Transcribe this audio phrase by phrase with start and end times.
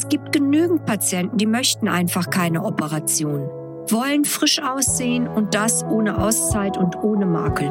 [0.00, 3.48] Es gibt genügend Patienten, die möchten einfach keine Operation,
[3.90, 7.68] wollen frisch aussehen und das ohne Auszeit und ohne Makel.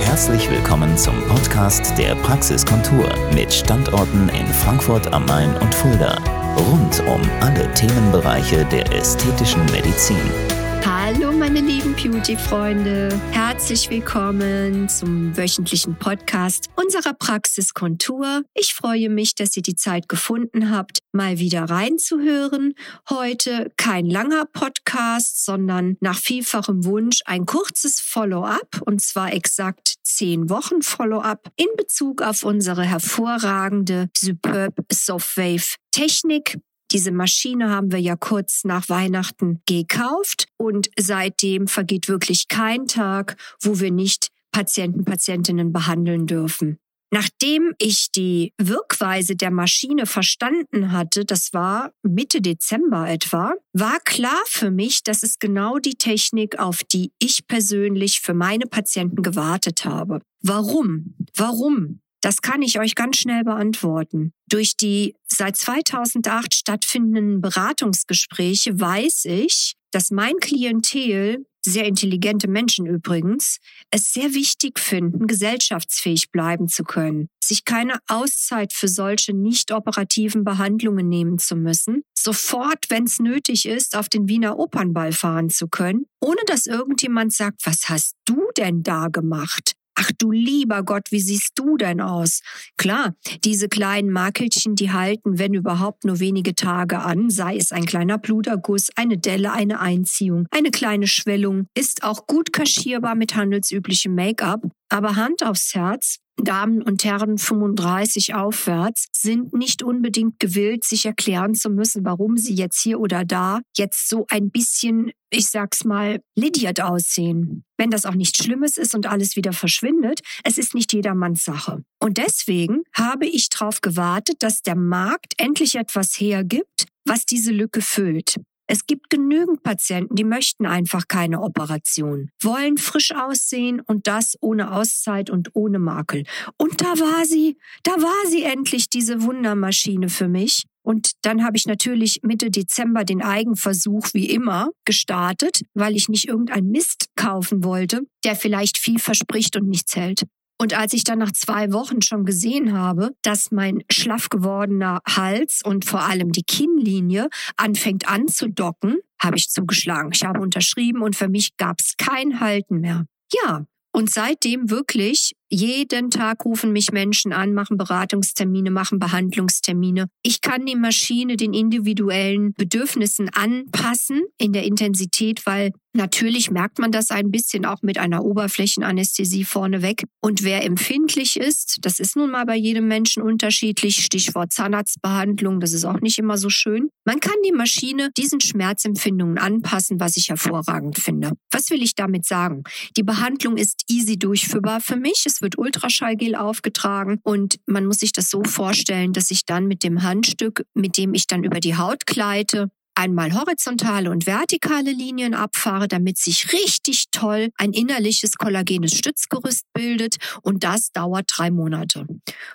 [0.00, 6.18] Herzlich willkommen zum Podcast der Praxiskontur mit Standorten in Frankfurt am Main und Fulda.
[6.56, 10.59] Rund um alle Themenbereiche der ästhetischen Medizin.
[10.84, 18.42] Hallo meine lieben Beauty-Freunde, herzlich willkommen zum wöchentlichen Podcast unserer Praxis Kontur.
[18.54, 22.74] Ich freue mich, dass ihr die Zeit gefunden habt, mal wieder reinzuhören.
[23.10, 30.48] Heute kein langer Podcast, sondern nach vielfachem Wunsch ein kurzes Follow-up und zwar exakt zehn
[30.48, 36.58] Wochen Follow-up in Bezug auf unsere hervorragende Superb Softwave Technik,
[36.92, 43.36] diese Maschine haben wir ja kurz nach Weihnachten gekauft und seitdem vergeht wirklich kein Tag,
[43.60, 46.78] wo wir nicht Patienten, Patientinnen behandeln dürfen.
[47.12, 54.40] Nachdem ich die Wirkweise der Maschine verstanden hatte, das war Mitte Dezember etwa, war klar
[54.46, 59.84] für mich, dass es genau die Technik, auf die ich persönlich für meine Patienten gewartet
[59.84, 60.20] habe.
[60.40, 61.16] Warum?
[61.34, 62.00] Warum?
[62.20, 64.32] Das kann ich euch ganz schnell beantworten.
[64.46, 73.58] Durch die seit 2008 stattfindenden Beratungsgespräche weiß ich, dass mein Klientel, sehr intelligente Menschen übrigens,
[73.90, 80.44] es sehr wichtig finden, gesellschaftsfähig bleiben zu können, sich keine Auszeit für solche nicht operativen
[80.44, 85.68] Behandlungen nehmen zu müssen, sofort, wenn es nötig ist, auf den Wiener Opernball fahren zu
[85.68, 89.74] können, ohne dass irgendjemand sagt, was hast du denn da gemacht?
[90.02, 92.40] Ach du lieber Gott, wie siehst du denn aus?
[92.78, 97.84] Klar, diese kleinen Makelchen, die halten, wenn überhaupt, nur wenige Tage an, sei es ein
[97.84, 104.14] kleiner Bluterguss, eine Delle, eine Einziehung, eine kleine Schwellung, ist auch gut kaschierbar mit handelsüblichem
[104.14, 104.62] Make-up.
[104.88, 111.54] Aber Hand aufs Herz, Damen und Herren 35 aufwärts sind nicht unbedingt gewillt, sich erklären
[111.54, 116.20] zu müssen, warum sie jetzt hier oder da jetzt so ein bisschen, ich sag's mal,
[116.36, 117.64] lidiert aussehen.
[117.76, 121.82] Wenn das auch nichts Schlimmes ist und alles wieder verschwindet, es ist nicht jedermanns Sache.
[121.98, 127.80] Und deswegen habe ich darauf gewartet, dass der Markt endlich etwas hergibt, was diese Lücke
[127.80, 128.36] füllt.
[128.72, 134.70] Es gibt genügend Patienten, die möchten einfach keine Operation, wollen frisch aussehen und das ohne
[134.70, 136.22] Auszeit und ohne Makel.
[136.56, 140.66] Und da war sie, da war sie endlich, diese Wundermaschine für mich.
[140.82, 146.28] Und dann habe ich natürlich Mitte Dezember den Eigenversuch wie immer gestartet, weil ich nicht
[146.28, 150.22] irgendein Mist kaufen wollte, der vielleicht viel verspricht und nichts hält.
[150.60, 155.62] Und als ich dann nach zwei Wochen schon gesehen habe, dass mein schlaff gewordener Hals
[155.64, 160.10] und vor allem die Kinnlinie anfängt anzudocken, habe ich zugeschlagen.
[160.12, 163.06] Ich habe unterschrieben und für mich gab es kein Halten mehr.
[163.32, 170.08] Ja, und seitdem wirklich jeden Tag rufen mich Menschen an, machen Beratungstermine, machen Behandlungstermine.
[170.22, 176.92] Ich kann die Maschine den individuellen Bedürfnissen anpassen in der Intensität, weil natürlich merkt man
[176.92, 180.04] das ein bisschen auch mit einer Oberflächenanästhesie vorneweg.
[180.20, 185.72] Und wer empfindlich ist, das ist nun mal bei jedem Menschen unterschiedlich, Stichwort Zahnarztbehandlung, das
[185.72, 186.90] ist auch nicht immer so schön.
[187.04, 191.32] Man kann die Maschine diesen Schmerzempfindungen anpassen, was ich hervorragend finde.
[191.50, 192.62] Was will ich damit sagen?
[192.96, 195.24] Die Behandlung ist easy durchführbar für mich.
[195.26, 199.82] Es wird Ultraschallgel aufgetragen und man muss sich das so vorstellen, dass ich dann mit
[199.82, 205.34] dem Handstück, mit dem ich dann über die Haut gleite, einmal horizontale und vertikale Linien
[205.34, 212.06] abfahre, damit sich richtig toll ein innerliches kollagenes Stützgerüst bildet und das dauert drei Monate.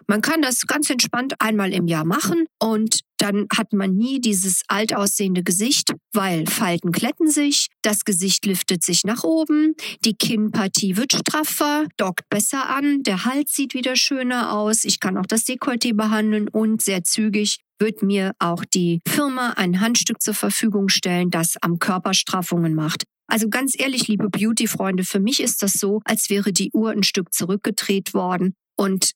[0.08, 4.64] Man kann das ganz entspannt einmal im Jahr machen und dann hat man nie dieses
[4.68, 10.98] alt aussehende Gesicht, weil Falten kletten sich, das Gesicht liftet sich nach oben, die Kinnpartie
[10.98, 15.46] wird straffer, dockt besser an, der Hals sieht wieder schöner aus, ich kann auch das
[15.46, 21.30] Dekolleté behandeln und sehr zügig wird mir auch die Firma ein Handstück zur Verfügung stellen,
[21.30, 23.04] das am Körper Straffungen macht.
[23.28, 27.04] Also ganz ehrlich, liebe Beauty-Freunde, für mich ist das so, als wäre die Uhr ein
[27.04, 28.54] Stück zurückgedreht worden.
[28.78, 29.12] Und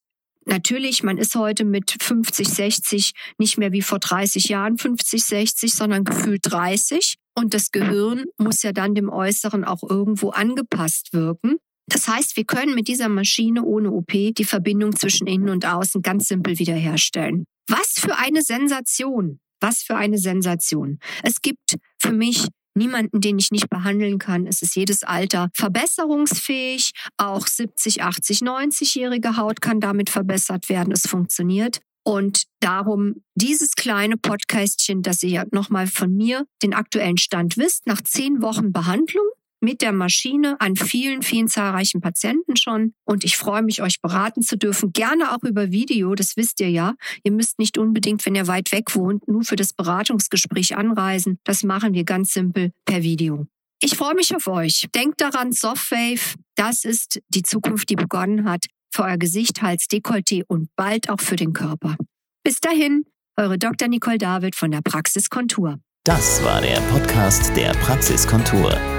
[0.46, 5.74] natürlich, man ist heute mit 50, 60 nicht mehr wie vor 30 Jahren 50, 60,
[5.74, 7.16] sondern gefühlt 30.
[7.36, 11.58] Und das Gehirn muss ja dann dem Äußeren auch irgendwo angepasst wirken.
[11.88, 16.02] Das heißt, wir können mit dieser Maschine ohne OP die Verbindung zwischen innen und außen
[16.02, 17.46] ganz simpel wiederherstellen.
[17.70, 19.40] Was für eine Sensation!
[19.62, 21.00] Was für eine Sensation.
[21.22, 24.48] Es gibt für mich niemanden, den ich nicht behandeln kann.
[24.48, 26.94] Es ist jedes Alter verbesserungsfähig.
[27.18, 30.94] Auch 70, 80, 90-jährige Haut kann damit verbessert werden.
[30.94, 31.80] Es funktioniert.
[32.04, 38.02] Und darum dieses kleine Podcastchen, dass ihr nochmal von mir den aktuellen Stand wisst, nach
[38.02, 39.26] zehn Wochen Behandlung
[39.62, 42.94] mit der Maschine an vielen, vielen zahlreichen Patienten schon.
[43.06, 44.92] Und ich freue mich, euch beraten zu dürfen.
[44.94, 46.96] Gerne auch über Video, das wisst ihr ja.
[47.24, 51.40] Ihr müsst nicht unbedingt, wenn ihr weit weg wohnt, nur für das Beratungsgespräch anreisen.
[51.44, 53.48] Das machen wir ganz simpel per Video.
[53.82, 54.88] Ich freue mich auf euch.
[54.94, 58.66] Denkt daran, Softwave, das ist die Zukunft, die begonnen hat.
[58.92, 61.96] Für euer Gesicht, Hals, Dekolleté und bald auch für den Körper.
[62.44, 63.06] Bis dahin,
[63.38, 63.88] eure Dr.
[63.88, 65.80] Nicole David von der Praxis Kontur.
[66.04, 68.99] Das war der Podcast der Praxiskontur.